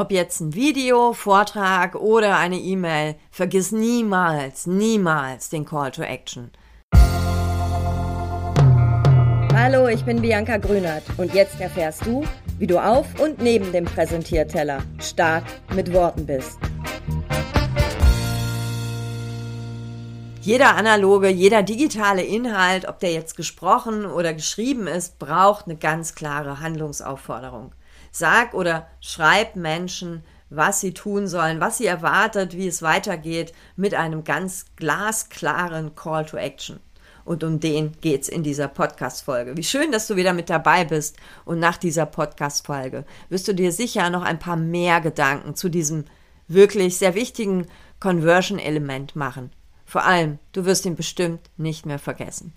Ob 0.00 0.12
jetzt 0.12 0.40
ein 0.40 0.54
Video, 0.54 1.12
Vortrag 1.12 1.96
oder 1.96 2.36
eine 2.36 2.56
E-Mail, 2.56 3.16
vergiss 3.32 3.72
niemals, 3.72 4.68
niemals 4.68 5.50
den 5.50 5.64
Call 5.64 5.90
to 5.90 6.02
Action. 6.02 6.52
Hallo, 9.52 9.88
ich 9.88 10.04
bin 10.04 10.22
Bianca 10.22 10.58
Grünert 10.58 11.02
und 11.16 11.34
jetzt 11.34 11.60
erfährst 11.60 12.06
du, 12.06 12.24
wie 12.60 12.68
du 12.68 12.78
auf 12.78 13.06
und 13.18 13.42
neben 13.42 13.72
dem 13.72 13.86
Präsentierteller 13.86 14.84
stark 15.00 15.42
mit 15.74 15.92
Worten 15.92 16.26
bist. 16.26 16.60
Jeder 20.40 20.76
analoge, 20.76 21.28
jeder 21.28 21.64
digitale 21.64 22.22
Inhalt, 22.22 22.86
ob 22.86 23.00
der 23.00 23.10
jetzt 23.10 23.36
gesprochen 23.36 24.06
oder 24.06 24.32
geschrieben 24.32 24.86
ist, 24.86 25.18
braucht 25.18 25.64
eine 25.64 25.74
ganz 25.74 26.14
klare 26.14 26.60
Handlungsaufforderung. 26.60 27.72
Sag 28.18 28.52
oder 28.52 28.88
schreib 29.00 29.54
Menschen, 29.54 30.24
was 30.50 30.80
sie 30.80 30.92
tun 30.92 31.28
sollen, 31.28 31.60
was 31.60 31.78
sie 31.78 31.86
erwartet, 31.86 32.56
wie 32.56 32.66
es 32.66 32.82
weitergeht, 32.82 33.52
mit 33.76 33.94
einem 33.94 34.24
ganz 34.24 34.66
glasklaren 34.74 35.94
Call 35.94 36.26
to 36.26 36.36
Action. 36.36 36.80
Und 37.24 37.44
um 37.44 37.60
den 37.60 37.92
geht's 38.00 38.28
in 38.28 38.42
dieser 38.42 38.66
Podcast-Folge. 38.66 39.56
Wie 39.56 39.62
schön, 39.62 39.92
dass 39.92 40.08
du 40.08 40.16
wieder 40.16 40.32
mit 40.32 40.50
dabei 40.50 40.84
bist. 40.84 41.16
Und 41.44 41.60
nach 41.60 41.76
dieser 41.76 42.06
Podcast-Folge 42.06 43.04
wirst 43.28 43.46
du 43.46 43.54
dir 43.54 43.70
sicher 43.70 44.10
noch 44.10 44.22
ein 44.22 44.40
paar 44.40 44.56
mehr 44.56 45.00
Gedanken 45.00 45.54
zu 45.54 45.68
diesem 45.68 46.04
wirklich 46.48 46.96
sehr 46.96 47.14
wichtigen 47.14 47.66
Conversion-Element 48.00 49.14
machen. 49.14 49.52
Vor 49.84 50.04
allem, 50.04 50.38
du 50.52 50.64
wirst 50.64 50.86
ihn 50.86 50.96
bestimmt 50.96 51.50
nicht 51.56 51.86
mehr 51.86 51.98
vergessen. 52.00 52.52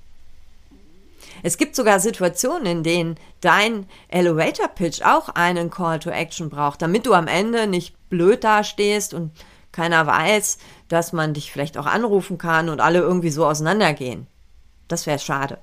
Es 1.43 1.57
gibt 1.57 1.75
sogar 1.75 1.99
Situationen, 1.99 2.65
in 2.65 2.83
denen 2.83 3.15
dein 3.41 3.87
Elevator 4.07 4.67
Pitch 4.67 5.01
auch 5.01 5.29
einen 5.29 5.69
Call 5.69 5.99
to 5.99 6.09
Action 6.09 6.49
braucht, 6.49 6.81
damit 6.81 7.05
du 7.05 7.13
am 7.13 7.27
Ende 7.27 7.67
nicht 7.67 7.95
blöd 8.09 8.43
dastehst 8.43 9.13
und 9.13 9.31
keiner 9.71 10.05
weiß, 10.05 10.57
dass 10.89 11.13
man 11.13 11.33
dich 11.33 11.51
vielleicht 11.51 11.77
auch 11.77 11.85
anrufen 11.85 12.37
kann 12.37 12.69
und 12.69 12.81
alle 12.81 12.99
irgendwie 12.99 13.29
so 13.29 13.45
auseinandergehen. 13.45 14.27
Das 14.87 15.07
wäre 15.07 15.19
schade. 15.19 15.57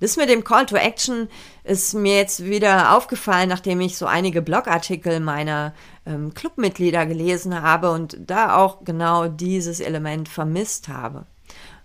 Das 0.00 0.16
mit 0.16 0.28
dem 0.28 0.44
Call 0.44 0.66
to 0.66 0.76
Action 0.76 1.28
ist 1.62 1.94
mir 1.94 2.16
jetzt 2.16 2.44
wieder 2.44 2.94
aufgefallen, 2.96 3.48
nachdem 3.48 3.80
ich 3.80 3.96
so 3.96 4.06
einige 4.06 4.42
Blogartikel 4.42 5.20
meiner 5.20 5.72
ähm, 6.04 6.34
Clubmitglieder 6.34 7.06
gelesen 7.06 7.62
habe 7.62 7.90
und 7.90 8.18
da 8.20 8.56
auch 8.56 8.84
genau 8.84 9.28
dieses 9.28 9.80
Element 9.80 10.28
vermisst 10.28 10.88
habe. 10.88 11.26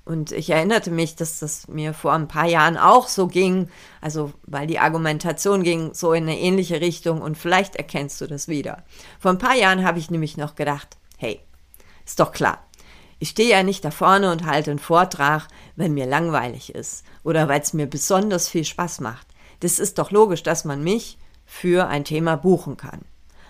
Und 0.09 0.31
ich 0.31 0.49
erinnerte 0.49 0.89
mich, 0.89 1.15
dass 1.15 1.37
das 1.37 1.67
mir 1.67 1.93
vor 1.93 2.13
ein 2.13 2.27
paar 2.27 2.47
Jahren 2.47 2.77
auch 2.77 3.07
so 3.07 3.27
ging, 3.27 3.69
also 4.01 4.33
weil 4.41 4.65
die 4.65 4.79
Argumentation 4.79 5.61
ging 5.61 5.93
so 5.93 6.13
in 6.13 6.23
eine 6.23 6.39
ähnliche 6.39 6.81
Richtung 6.81 7.21
und 7.21 7.37
vielleicht 7.37 7.75
erkennst 7.75 8.19
du 8.19 8.25
das 8.25 8.47
wieder. 8.47 8.83
Vor 9.19 9.29
ein 9.29 9.37
paar 9.37 9.53
Jahren 9.53 9.85
habe 9.85 9.99
ich 9.99 10.09
nämlich 10.09 10.35
noch 10.35 10.55
gedacht, 10.55 10.97
hey, 11.19 11.39
ist 12.07 12.19
doch 12.19 12.31
klar, 12.31 12.57
ich 13.19 13.29
stehe 13.29 13.51
ja 13.51 13.61
nicht 13.61 13.85
da 13.85 13.91
vorne 13.91 14.31
und 14.31 14.47
halte 14.47 14.71
einen 14.71 14.79
Vortrag, 14.79 15.47
wenn 15.75 15.93
mir 15.93 16.07
langweilig 16.07 16.73
ist 16.73 17.05
oder 17.23 17.47
weil 17.47 17.61
es 17.61 17.73
mir 17.73 17.85
besonders 17.85 18.49
viel 18.49 18.65
Spaß 18.65 19.01
macht. 19.01 19.27
Das 19.59 19.77
ist 19.77 19.99
doch 19.99 20.09
logisch, 20.09 20.41
dass 20.41 20.65
man 20.65 20.83
mich 20.83 21.19
für 21.45 21.87
ein 21.87 22.03
Thema 22.03 22.35
buchen 22.35 22.77
kann. 22.77 23.01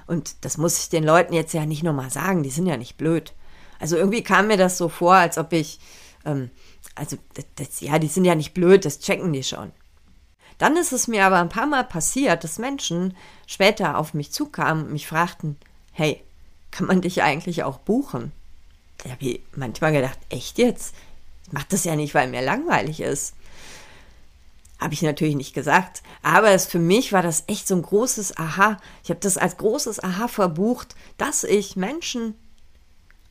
Und 0.08 0.44
das 0.44 0.58
muss 0.58 0.78
ich 0.78 0.90
den 0.90 1.06
Leuten 1.06 1.34
jetzt 1.34 1.54
ja 1.54 1.66
nicht 1.66 1.84
nochmal 1.84 2.10
sagen, 2.10 2.44
die 2.44 2.50
sind 2.50 2.66
ja 2.66 2.76
nicht 2.76 2.98
blöd. 2.98 3.32
Also 3.80 3.96
irgendwie 3.96 4.24
kam 4.24 4.48
mir 4.48 4.58
das 4.58 4.78
so 4.78 4.90
vor, 4.90 5.14
als 5.14 5.38
ob 5.38 5.54
ich 5.54 5.80
ähm, 6.26 6.50
also, 6.96 7.18
das, 7.56 7.80
ja, 7.82 8.00
die 8.00 8.08
sind 8.08 8.26
ja 8.26 8.36
nicht 8.36 8.54
blöd, 8.54 8.86
das 8.86 9.00
checken 9.00 9.32
die 9.34 9.44
schon. 9.44 9.72
Dann 10.58 10.76
ist 10.76 10.92
es 10.92 11.08
mir 11.08 11.26
aber 11.26 11.40
ein 11.40 11.50
paar 11.50 11.68
Mal 11.68 11.86
passiert, 11.86 12.44
dass 12.44 12.60
Menschen 12.60 13.16
später 13.48 13.98
auf 13.98 14.14
mich 14.14 14.32
zukamen 14.32 14.86
und 14.86 14.92
mich 14.92 15.08
fragten, 15.08 15.58
hey, 15.94 16.22
kann 16.72 16.86
man 16.88 17.02
dich 17.02 17.24
eigentlich 17.24 17.64
auch 17.64 17.80
buchen? 17.80 18.32
Da 18.98 19.12
habe 19.12 19.26
ich 19.26 19.42
manchmal 19.56 19.94
gedacht, 19.94 20.20
echt 20.30 20.58
jetzt? 20.58 20.94
Ich 21.46 21.54
mache 21.54 21.68
das 21.70 21.86
ja 21.86 21.96
nicht, 21.96 22.14
weil 22.14 22.28
mir 22.28 22.42
langweilig 22.42 23.00
ist. 23.00 23.34
Habe 24.80 24.94
ich 24.94 25.02
natürlich 25.02 25.36
nicht 25.36 25.54
gesagt. 25.54 26.04
Aber 26.22 26.52
es, 26.52 26.66
für 26.66 26.80
mich 26.80 27.14
war 27.14 27.22
das 27.22 27.46
echt 27.48 27.68
so 27.68 27.76
ein 27.76 27.82
großes 27.82 28.38
Aha. 28.38 28.78
Ich 29.04 29.10
habe 29.10 29.20
das 29.22 29.38
als 29.38 29.58
großes 29.58 30.04
Aha 30.04 30.28
verbucht, 30.28 30.96
dass 31.18 31.46
ich 31.46 31.78
Menschen 31.78 32.36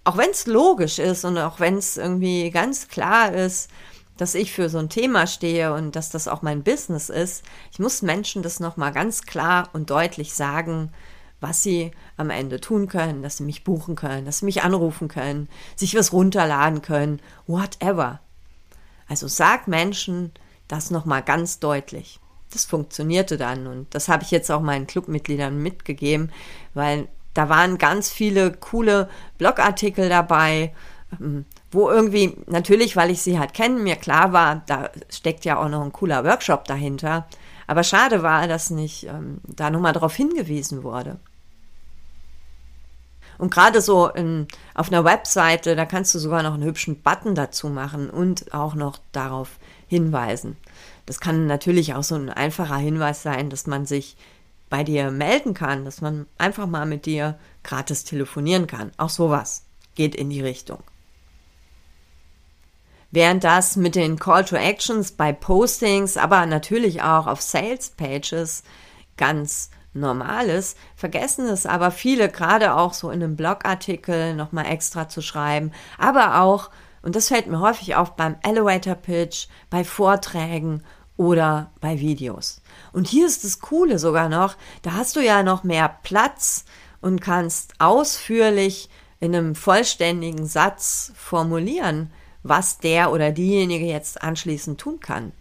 auch 0.09 0.17
wenn 0.17 0.31
es 0.31 0.47
logisch 0.47 0.99
ist 0.99 1.27
und 1.27 1.37
auch 1.37 1.61
wenn 1.61 1.77
es 1.77 1.99
irgendwie 1.99 2.51
ganz 2.51 2.89
klar 2.89 3.35
ist, 3.35 3.69
dass 4.17 4.35
ich 4.35 4.53
für 4.53 4.71
so 4.71 4.79
ein 4.79 4.89
Thema 4.89 5.27
stehe 5.27 5.75
und 5.75 5.97
dass 5.97 6.09
das 6.09 6.29
auch 6.29 6.41
mein 6.41 6.63
Business 6.63 7.11
ist, 7.11 7.45
ich 7.73 7.79
muss 7.79 8.01
Menschen 8.01 8.43
das 8.43 8.59
nochmal 8.59 8.91
ganz 8.93 9.25
klar 9.25 9.69
und 9.75 9.91
deutlich 9.91 10.33
sagen, 10.33 10.93
was 11.43 11.63
sie 11.63 11.91
am 12.17 12.31
Ende 12.31 12.59
tun 12.59 12.89
können, 12.89 13.23
dass 13.23 13.37
sie 13.37 13.43
mich 13.45 13.65
buchen 13.65 13.97
können, 13.97 14.25
dass 14.25 14.39
sie 14.39 14.47
mich 14.47 14.63
anrufen 14.63 15.09
können, 15.09 15.47
sich 15.77 15.95
was 15.95 16.15
runterladen 16.15 16.81
können, 16.81 17.21
whatever. 17.47 18.21
Also 19.09 19.29
sag 19.29 19.69
Menschen 19.69 20.33
das 20.69 20.91
nochmal 20.91 21.23
ganz 21.23 21.59
deutlich. 21.59 22.19
Das 22.51 22.65
funktionierte 22.65 23.37
dann 23.37 23.67
und 23.67 23.95
das 23.95 24.09
habe 24.09 24.23
ich 24.23 24.31
jetzt 24.31 24.51
auch 24.51 24.63
meinen 24.63 24.87
Clubmitgliedern 24.87 25.63
mitgegeben, 25.63 26.33
weil 26.73 27.09
da 27.39 27.49
waren 27.49 27.79
ganz 27.79 28.11
viele 28.11 28.51
coole 28.51 29.09
Blogartikel 29.39 30.09
dabei, 30.09 30.75
ähm, 31.21 31.45
wo 31.71 31.89
irgendwie, 31.89 32.37
natürlich, 32.47 32.97
weil 32.97 33.13
ich 33.13 33.23
sie 33.23 33.39
halt 33.39 33.55
kenne, 33.55 33.79
mir 33.79 33.95
klar 33.95 34.33
war, 34.33 34.63
da 34.67 34.91
steckt 35.09 35.45
ja 35.45 35.57
auch 35.57 35.69
noch 35.69 35.83
ein 35.83 35.93
cooler 35.93 36.25
Workshop 36.25 36.65
dahinter. 36.65 37.29
Aber 37.69 37.85
schade 37.85 38.25
war, 38.25 38.49
dass 38.49 38.71
nicht 38.71 39.05
ähm, 39.05 39.39
da 39.45 39.71
nochmal 39.71 39.93
darauf 39.93 40.17
hingewiesen 40.17 40.83
wurde. 40.83 41.19
Und 43.39 43.55
gerade 43.55 43.81
so 43.81 44.09
in, 44.09 44.49
auf 44.75 44.89
einer 44.89 45.05
Webseite, 45.05 45.77
da 45.77 45.87
kannst 45.87 46.13
du 46.17 46.19
sogar 46.19 46.43
noch 46.43 46.55
einen 46.55 46.65
hübschen 46.65 47.03
Button 47.03 47.37
dazu 47.37 47.69
machen 47.69 48.11
und 48.11 48.53
auch 48.53 48.75
noch 48.75 48.99
darauf 49.13 49.59
hinweisen. 49.87 50.57
Das 51.07 51.21
kann 51.21 51.47
natürlich 51.47 51.95
auch 51.95 52.03
so 52.03 52.17
ein 52.17 52.31
einfacher 52.31 52.79
Hinweis 52.79 53.23
sein, 53.23 53.49
dass 53.49 53.69
man 53.69 53.87
sich 53.87 54.17
bei 54.69 54.85
dir 54.85 55.11
melden 55.11 55.55
kann, 55.55 55.85
dass 55.85 56.01
man 56.01 56.27
einfach 56.37 56.67
mal 56.67 56.87
mit 56.87 57.07
dir 57.07 57.39
gratis 57.63 58.05
telefonieren 58.05 58.67
kann. 58.67 58.93
Auch 58.97 59.11
sowas 59.11 59.65
geht 59.95 60.15
in 60.15 60.31
die 60.31 60.43
Richtung. 60.43 60.83
Während 63.11 63.43
das 63.43 63.77
mit 63.77 63.95
den 63.95 64.19
Call 64.19 64.45
to 64.45 64.57
Actions 64.57 65.13
bei 65.13 65.33
Postings, 65.33 66.19
aber 66.19 66.45
natürlich 66.45 67.03
auch 67.03 67.27
auf 67.27 67.41
Sales 67.41 67.91
Pages 67.91 68.63
ganz 69.17 69.71
normal 69.95 70.49
ist, 70.49 70.77
vergessen 70.95 71.47
es 71.47 71.65
aber 71.65 71.91
viele, 71.91 72.29
gerade 72.29 72.75
auch 72.75 72.93
so 72.93 73.11
in 73.11 73.23
einem 73.23 73.37
Blogartikel 73.37 74.35
nochmal 74.35 74.67
extra 74.67 75.09
zu 75.09 75.23
schreiben, 75.23 75.73
aber 75.97 76.43
auch, 76.43 76.71
und 77.01 77.17
das 77.17 77.29
fällt 77.29 77.47
mir 77.47 77.61
häufig 77.61 77.97
auf 77.97 78.15
beim 78.15 78.37
Elevator 78.43 78.95
Pitch, 78.95 79.49
bei 79.71 79.85
Vorträgen 79.85 80.83
oder 81.19 81.71
bei 81.83 82.01
Videos. 82.01 82.63
Und 82.93 83.07
hier 83.07 83.27
ist 83.27 83.45
das 83.45 83.61
Coole 83.61 83.99
sogar 83.99 84.31
noch, 84.31 84.57
da 84.81 84.95
hast 84.95 85.17
du 85.17 85.21
ja 85.21 85.43
noch 85.43 85.65
mehr 85.65 85.99
Platz 86.03 86.65
und 87.03 87.21
kannst 87.21 87.75
ausführlich 87.79 88.89
in 89.21 89.35
einem 89.35 89.55
vollständigen 89.55 90.47
Satz 90.47 91.13
formulieren, 91.15 92.11
was 92.43 92.79
der 92.79 93.13
oder 93.13 93.33
diejenige 93.33 93.85
jetzt 93.85 94.23
anschließend 94.23 94.81
tun 94.81 95.01
kann. 95.01 95.33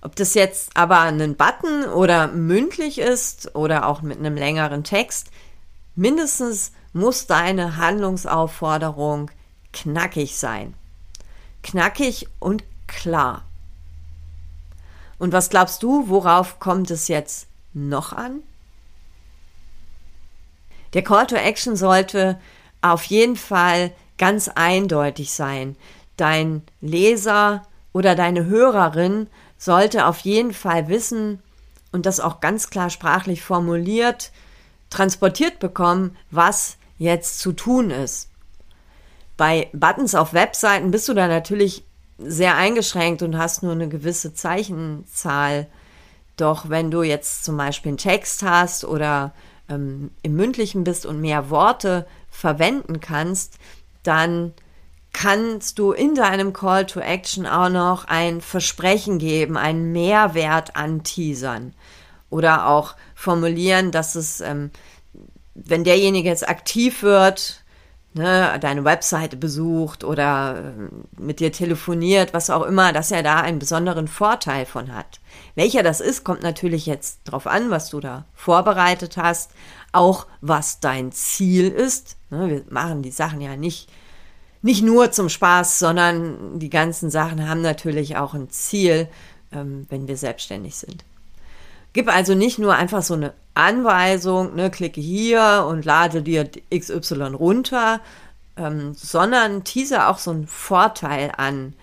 Ob 0.00 0.16
das 0.16 0.34
jetzt 0.34 0.76
aber 0.76 1.00
ein 1.00 1.36
Button 1.36 1.84
oder 1.84 2.28
mündlich 2.28 2.98
ist 2.98 3.54
oder 3.54 3.86
auch 3.86 4.02
mit 4.02 4.18
einem 4.18 4.36
längeren 4.36 4.84
Text, 4.84 5.28
mindestens 5.94 6.72
muss 6.92 7.26
deine 7.26 7.76
Handlungsaufforderung 7.76 9.30
knackig 9.72 10.36
sein. 10.36 10.74
Knackig 11.62 12.28
und 12.38 12.64
klar. 12.86 13.44
Und 15.22 15.32
was 15.32 15.50
glaubst 15.50 15.84
du, 15.84 16.08
worauf 16.08 16.58
kommt 16.58 16.90
es 16.90 17.06
jetzt 17.06 17.46
noch 17.74 18.12
an? 18.12 18.42
Der 20.94 21.04
Call 21.04 21.28
to 21.28 21.36
Action 21.36 21.76
sollte 21.76 22.40
auf 22.80 23.04
jeden 23.04 23.36
Fall 23.36 23.92
ganz 24.18 24.48
eindeutig 24.48 25.30
sein. 25.30 25.76
Dein 26.16 26.62
Leser 26.80 27.62
oder 27.92 28.16
deine 28.16 28.46
Hörerin 28.46 29.28
sollte 29.58 30.06
auf 30.06 30.18
jeden 30.18 30.52
Fall 30.52 30.88
wissen 30.88 31.40
und 31.92 32.04
das 32.04 32.18
auch 32.18 32.40
ganz 32.40 32.68
klar 32.68 32.90
sprachlich 32.90 33.42
formuliert, 33.42 34.32
transportiert 34.90 35.60
bekommen, 35.60 36.16
was 36.32 36.78
jetzt 36.98 37.38
zu 37.38 37.52
tun 37.52 37.92
ist. 37.92 38.28
Bei 39.36 39.70
Buttons 39.72 40.16
auf 40.16 40.32
Webseiten 40.32 40.90
bist 40.90 41.08
du 41.08 41.14
da 41.14 41.28
natürlich 41.28 41.84
sehr 42.24 42.56
eingeschränkt 42.56 43.22
und 43.22 43.38
hast 43.38 43.62
nur 43.62 43.72
eine 43.72 43.88
gewisse 43.88 44.34
Zeichenzahl. 44.34 45.66
Doch 46.36 46.68
wenn 46.68 46.90
du 46.90 47.02
jetzt 47.02 47.44
zum 47.44 47.56
Beispiel 47.56 47.90
einen 47.90 47.98
Text 47.98 48.42
hast 48.42 48.84
oder 48.84 49.32
ähm, 49.68 50.10
im 50.22 50.34
mündlichen 50.34 50.84
bist 50.84 51.06
und 51.06 51.20
mehr 51.20 51.50
Worte 51.50 52.06
verwenden 52.30 53.00
kannst, 53.00 53.58
dann 54.02 54.52
kannst 55.12 55.78
du 55.78 55.92
in 55.92 56.14
deinem 56.14 56.52
Call 56.52 56.86
to 56.86 57.00
Action 57.00 57.46
auch 57.46 57.68
noch 57.68 58.06
ein 58.06 58.40
Versprechen 58.40 59.18
geben, 59.18 59.56
einen 59.56 59.92
Mehrwert 59.92 60.74
anteasern. 60.74 61.74
Oder 62.30 62.66
auch 62.66 62.94
formulieren, 63.14 63.90
dass 63.90 64.14
es, 64.14 64.40
ähm, 64.40 64.70
wenn 65.54 65.84
derjenige 65.84 66.30
jetzt 66.30 66.48
aktiv 66.48 67.02
wird, 67.02 67.61
ne, 68.14 68.58
deine 68.60 68.84
Webseite 68.84 69.36
besucht 69.36 70.04
oder 70.04 70.58
äh, 70.58 71.20
mit 71.20 71.40
dir 71.40 71.52
telefoniert, 71.52 72.34
was 72.34 72.50
auch 72.50 72.62
immer, 72.62 72.92
dass 72.92 73.10
er 73.10 73.22
da 73.22 73.40
einen 73.40 73.58
besonderen 73.58 74.08
Vorteil 74.08 74.66
von 74.66 74.94
hat. 74.94 75.20
Welcher 75.54 75.82
das 75.82 76.00
ist, 76.00 76.24
kommt 76.24 76.42
natürlich 76.42 76.86
jetzt 76.86 77.20
drauf 77.24 77.46
an, 77.46 77.70
was 77.70 77.90
du 77.90 78.00
da 78.00 78.24
vorbereitet 78.34 79.16
hast, 79.16 79.52
auch 79.92 80.26
was 80.40 80.80
dein 80.80 81.12
Ziel 81.12 81.68
ist. 81.68 82.16
Ne, 82.30 82.48
wir 82.48 82.64
machen 82.70 83.02
die 83.02 83.10
Sachen 83.10 83.40
ja 83.40 83.56
nicht 83.56 83.88
nicht 84.64 84.82
nur 84.82 85.10
zum 85.10 85.28
Spaß, 85.28 85.80
sondern 85.80 86.60
die 86.60 86.70
ganzen 86.70 87.10
Sachen 87.10 87.48
haben 87.48 87.60
natürlich 87.60 88.16
auch 88.16 88.32
ein 88.32 88.48
Ziel, 88.48 89.08
ähm, 89.50 89.86
wenn 89.90 90.06
wir 90.06 90.16
selbstständig 90.16 90.76
sind. 90.76 91.04
Gib 91.92 92.08
also 92.08 92.34
nicht 92.34 92.58
nur 92.58 92.74
einfach 92.74 93.02
so 93.02 93.14
eine 93.14 93.34
Anweisung, 93.54 94.54
ne, 94.54 94.70
klicke 94.70 95.00
hier 95.00 95.66
und 95.68 95.84
lade 95.84 96.22
dir 96.22 96.48
XY 96.74 97.34
runter, 97.34 98.00
ähm, 98.56 98.94
sondern 98.94 99.64
teaser 99.64 100.08
auch 100.08 100.18
so 100.18 100.30
einen 100.30 100.46
Vorteil 100.46 101.32
an. 101.36 101.74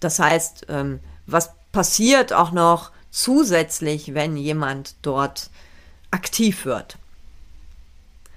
Das 0.00 0.18
heißt, 0.18 0.66
ähm, 0.68 1.00
was 1.26 1.50
passiert 1.72 2.32
auch 2.32 2.52
noch 2.52 2.90
zusätzlich, 3.10 4.14
wenn 4.14 4.36
jemand 4.36 4.94
dort 5.02 5.50
aktiv 6.10 6.64
wird? 6.64 6.98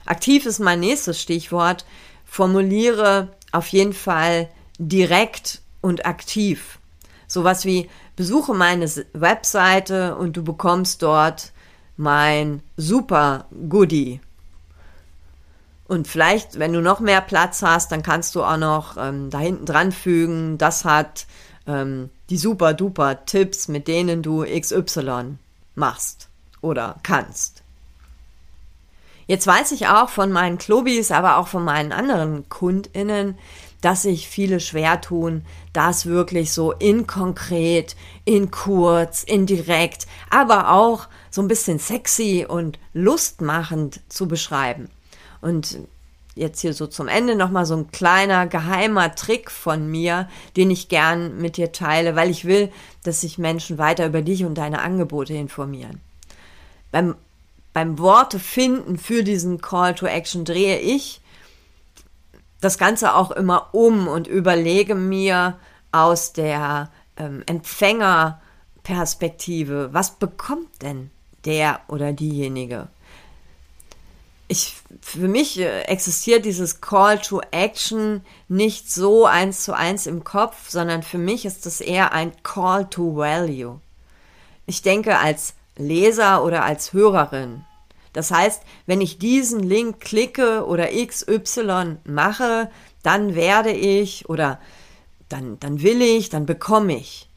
Aktiv 0.06 0.46
ist 0.46 0.60
mein 0.60 0.80
nächstes 0.80 1.22
Stichwort. 1.22 1.86
Formuliere 2.26 3.30
auf 3.52 3.68
jeden 3.68 3.94
Fall 3.94 4.50
direkt 4.78 5.62
und 5.82 6.06
aktiv. 6.06 6.80
Sowas 7.32 7.64
wie 7.64 7.90
besuche 8.18 8.54
meine 8.54 8.92
Webseite 9.14 10.18
und 10.18 10.36
du 10.36 10.44
bekommst 10.44 11.02
dort 11.02 11.54
mein 11.96 12.62
super 12.76 13.46
Goodie. 13.70 14.20
Und 15.88 16.10
vielleicht, 16.10 16.60
wenn 16.60 16.74
du 16.74 16.82
noch 16.82 17.00
mehr 17.00 17.22
Platz 17.22 17.62
hast, 17.62 17.94
dann 17.94 18.04
kannst 18.04 18.36
du 18.36 18.44
auch 18.44 18.58
noch 18.58 18.98
ähm, 18.98 19.30
da 19.30 19.40
hinten 19.40 19.66
dran 19.66 19.94
fügen, 19.94 20.58
das 20.58 20.84
hat 20.84 21.26
ähm, 21.68 22.10
die 22.30 22.38
super 22.38 22.74
duper 22.74 23.24
Tipps, 23.26 23.70
mit 23.70 23.88
denen 23.88 24.24
du 24.24 24.44
XY 24.44 25.38
machst 25.76 26.28
oder 26.60 26.98
kannst. 27.02 27.64
Jetzt 29.28 29.48
weiß 29.48 29.72
ich 29.72 29.88
auch 29.88 30.10
von 30.10 30.34
meinen 30.34 30.58
Klobis, 30.58 31.12
aber 31.12 31.38
auch 31.38 31.48
von 31.48 31.64
meinen 31.64 31.94
anderen 31.94 32.50
KundInnen, 32.50 33.38
dass 33.82 34.04
sich 34.04 34.28
viele 34.28 34.60
schwer 34.60 35.02
tun, 35.02 35.44
das 35.74 36.06
wirklich 36.06 36.54
so 36.54 36.72
in 36.72 37.08
konkret, 37.08 37.96
in 38.26 38.52
kurz, 38.52 39.24
in 39.24 39.46
direkt, 39.46 40.08
aber 40.30 40.72
auch 40.72 41.08
so 41.30 41.42
ein 41.42 41.48
bisschen 41.48 41.80
sexy 41.80 42.46
und 42.48 42.80
lustmachend 42.94 44.00
zu 44.08 44.28
beschreiben. 44.28 44.90
Und 45.42 45.80
jetzt 46.36 46.62
hier 46.62 46.74
so 46.74 46.88
zum 46.88 47.08
Ende 47.08 47.36
nochmal 47.36 47.66
so 47.66 47.76
ein 47.76 47.92
kleiner 47.92 48.48
geheimer 48.48 49.16
Trick 49.16 49.52
von 49.52 49.90
mir, 49.90 50.30
den 50.56 50.72
ich 50.72 50.88
gern 50.88 51.38
mit 51.40 51.58
dir 51.58 51.72
teile, 51.72 52.16
weil 52.16 52.30
ich 52.30 52.46
will, 52.46 52.72
dass 53.04 53.22
sich 53.22 53.38
Menschen 53.38 53.78
weiter 53.78 54.06
über 54.06 54.22
dich 54.22 54.46
und 54.46 54.56
deine 54.56 54.82
Angebote 54.82 55.34
informieren. 55.34 56.00
Beim, 56.92 57.16
beim 57.74 58.00
Worte 58.00 58.40
finden 58.40 58.98
für 58.98 59.24
diesen 59.24 59.62
Call 59.62 59.96
to 59.96 60.06
Action 60.06 60.46
drehe 60.46 60.80
ich 60.80 61.21
das 62.62 62.78
Ganze 62.78 63.16
auch 63.16 63.32
immer 63.32 63.74
um 63.74 64.08
und 64.08 64.28
überlege 64.28 64.96
mir 64.96 65.60
aus 65.92 66.32
der 66.32 66.90
ähm, 67.18 67.44
Empfängerperspektive, 67.46 69.90
was 69.92 70.12
bekommt 70.12 70.82
denn 70.82 71.12
der 71.44 71.82
oder 71.90 72.14
diejenige? 72.14 72.88
Ich, 74.48 74.78
für 75.02 75.28
mich 75.28 75.60
äh, 75.60 75.82
existiert 75.84 76.46
dieses 76.46 76.80
Call 76.82 77.20
to 77.20 77.42
Action 77.52 78.24
nicht 78.48 78.92
so 78.92 79.26
eins 79.26 79.64
zu 79.64 79.74
eins 79.74 80.08
im 80.08 80.24
Kopf, 80.24 80.70
sondern 80.70 81.04
für 81.04 81.18
mich 81.18 81.46
ist 81.46 81.66
es 81.66 81.82
eher 81.82 82.14
ein 82.14 82.32
Call 82.44 82.90
to 82.90 83.16
Value. 83.16 83.82
Ich 84.68 84.84
denke 84.84 85.18
als 85.18 85.56
Leser 85.78 86.44
oder 86.44 86.64
als 86.64 86.94
Hörerin 86.94 87.66
das 88.14 88.32
heißt, 88.32 88.64
wenn 88.86 89.02
ich 89.02 89.20
diesen 89.20 89.62
Link 89.62 90.00
klicke 90.00 90.66
oder 90.66 90.88
XY 90.88 91.98
mache, 92.04 92.70
dann 93.04 93.36
werde 93.36 93.72
ich 93.72 94.30
oder 94.30 94.60
dann, 95.30 95.60
dann 95.60 95.82
will 95.82 96.02
ich, 96.02 96.30
dann 96.30 96.46
bekomme 96.46 96.98
ich. 96.98 97.30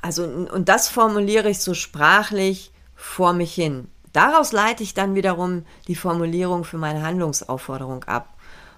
Also, 0.00 0.24
und 0.24 0.68
das 0.68 0.88
formuliere 0.88 1.50
ich 1.50 1.60
so 1.60 1.74
sprachlich 1.74 2.72
vor 2.94 3.32
mich 3.32 3.54
hin. 3.54 3.88
Daraus 4.12 4.52
leite 4.52 4.82
ich 4.82 4.94
dann 4.94 5.14
wiederum 5.14 5.64
die 5.88 5.96
Formulierung 5.96 6.64
für 6.64 6.78
meine 6.78 7.02
Handlungsaufforderung 7.02 8.04
ab 8.04 8.28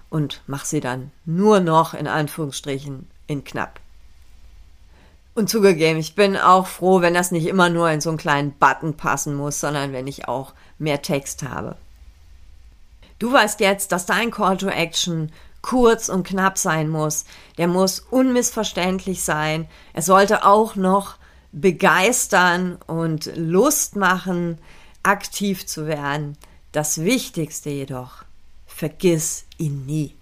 und 0.09 0.41
mache 0.47 0.65
sie 0.65 0.79
dann 0.79 1.11
nur 1.25 1.59
noch 1.59 1.93
in 1.93 2.07
Anführungsstrichen 2.07 3.07
in 3.27 3.43
knapp. 3.43 3.79
Und 5.35 5.49
zugegeben, 5.49 5.99
ich 5.99 6.15
bin 6.15 6.35
auch 6.35 6.65
froh, 6.65 7.01
wenn 7.01 7.13
das 7.13 7.29
nicht 7.29 7.45
immer 7.45 7.69
nur 7.69 7.91
in 7.91 8.01
so 8.01 8.09
einen 8.09 8.17
kleinen 8.17 8.53
Button 8.53 8.97
passen 8.97 9.35
muss, 9.35 9.59
sondern 9.59 9.93
wenn 9.93 10.07
ich 10.07 10.27
auch 10.27 10.53
mehr 10.79 11.01
Text 11.01 11.43
habe. 11.43 11.75
Du 13.19 13.31
weißt 13.31 13.59
jetzt, 13.59 13.91
dass 13.91 14.05
dein 14.05 14.31
Call 14.31 14.57
to 14.57 14.67
Action 14.67 15.31
kurz 15.61 16.07
und 16.07 16.25
knapp 16.25 16.57
sein 16.57 16.87
muss. 16.89 17.25
Der 17.57 17.67
muss 17.67 17.99
unmissverständlich 17.99 19.23
sein. 19.23 19.67
Er 19.93 20.01
sollte 20.01 20.45
auch 20.45 20.75
noch 20.75 21.17
begeistern 21.51 22.77
und 22.87 23.31
Lust 23.35 23.95
machen, 23.95 24.59
aktiv 25.03 25.65
zu 25.65 25.87
werden. 25.87 26.37
Das 26.71 27.01
Wichtigste 27.01 27.69
jedoch, 27.69 28.23
vergiss 28.65 29.45
ihn 29.57 29.85
nie. 29.85 30.15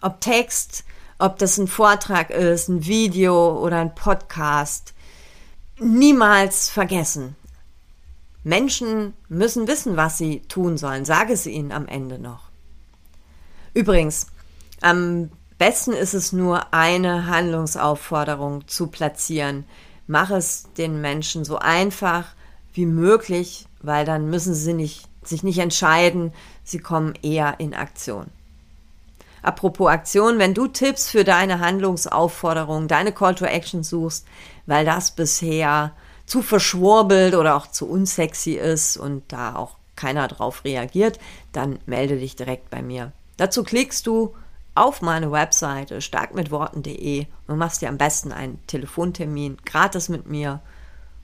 Ob 0.00 0.20
Text, 0.20 0.84
ob 1.18 1.38
das 1.38 1.56
ein 1.58 1.68
Vortrag 1.68 2.30
ist, 2.30 2.68
ein 2.68 2.86
Video 2.86 3.58
oder 3.58 3.78
ein 3.78 3.94
Podcast. 3.94 4.92
Niemals 5.78 6.68
vergessen. 6.68 7.36
Menschen 8.44 9.14
müssen 9.28 9.66
wissen, 9.66 9.96
was 9.96 10.18
sie 10.18 10.40
tun 10.40 10.76
sollen. 10.76 11.04
Sage 11.04 11.32
es 11.32 11.46
ihnen 11.46 11.72
am 11.72 11.88
Ende 11.88 12.18
noch. 12.18 12.50
Übrigens, 13.72 14.26
am 14.82 15.30
besten 15.58 15.92
ist 15.92 16.14
es 16.14 16.32
nur 16.32 16.72
eine 16.74 17.26
Handlungsaufforderung 17.26 18.68
zu 18.68 18.88
platzieren. 18.88 19.64
Mach 20.06 20.30
es 20.30 20.66
den 20.76 21.00
Menschen 21.00 21.44
so 21.44 21.58
einfach 21.58 22.26
wie 22.74 22.86
möglich, 22.86 23.66
weil 23.80 24.04
dann 24.04 24.28
müssen 24.28 24.54
sie 24.54 24.74
nicht, 24.74 25.08
sich 25.22 25.42
nicht 25.42 25.58
entscheiden, 25.58 26.32
sie 26.64 26.78
kommen 26.78 27.14
eher 27.22 27.58
in 27.58 27.74
Aktion. 27.74 28.26
Apropos 29.42 29.90
Aktion, 29.90 30.38
wenn 30.38 30.54
du 30.54 30.66
Tipps 30.66 31.10
für 31.10 31.24
deine 31.24 31.60
Handlungsaufforderung, 31.60 32.88
deine 32.88 33.12
Call 33.12 33.34
to 33.34 33.44
Action 33.44 33.82
suchst, 33.82 34.26
weil 34.66 34.84
das 34.84 35.10
bisher 35.10 35.92
zu 36.26 36.42
verschwurbelt 36.42 37.34
oder 37.34 37.56
auch 37.56 37.66
zu 37.66 37.88
unsexy 37.88 38.52
ist 38.52 38.96
und 38.96 39.22
da 39.28 39.56
auch 39.56 39.76
keiner 39.96 40.28
drauf 40.28 40.64
reagiert, 40.64 41.18
dann 41.52 41.78
melde 41.86 42.18
dich 42.18 42.36
direkt 42.36 42.70
bei 42.70 42.82
mir. 42.82 43.12
Dazu 43.36 43.62
klickst 43.62 44.06
du 44.06 44.34
auf 44.74 45.02
meine 45.02 45.30
Webseite 45.30 46.00
starkmitworten.de 46.00 47.26
und 47.46 47.58
machst 47.58 47.82
dir 47.82 47.88
am 47.88 47.98
besten 47.98 48.32
einen 48.32 48.64
Telefontermin 48.66 49.58
gratis 49.64 50.08
mit 50.08 50.26
mir 50.26 50.60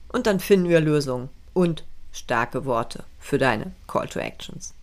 und 0.09 0.27
dann 0.27 0.39
finden 0.39 0.69
wir 0.69 0.79
Lösungen 0.79 1.29
und 1.53 1.85
starke 2.11 2.65
Worte 2.65 3.03
für 3.19 3.37
deine 3.37 3.73
Call 3.87 4.07
to 4.07 4.19
Actions. 4.19 4.73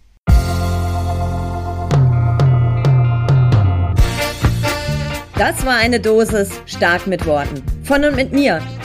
Das 5.37 5.65
war 5.65 5.77
eine 5.77 6.01
Dosis 6.01 6.51
stark 6.67 7.07
mit 7.07 7.25
Worten. 7.25 7.63
Von 7.85 8.05
und 8.05 8.17
mit 8.17 8.33
mir. 8.33 8.61